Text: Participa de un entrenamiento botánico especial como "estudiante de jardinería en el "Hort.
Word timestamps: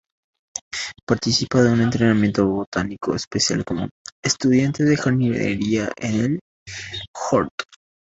Participa 1.07 1.61
de 1.61 1.73
un 1.73 1.79
entrenamiento 1.81 2.43
botánico 2.47 3.13
especial 3.13 3.63
como 3.63 3.87
"estudiante 4.23 4.83
de 4.83 4.97
jardinería 4.97 5.91
en 5.95 6.19
el 6.19 6.39
"Hort. 7.29 7.53